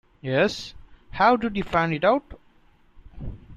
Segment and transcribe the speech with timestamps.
[0.21, 0.73] Yes,
[1.11, 2.33] how did you find it out?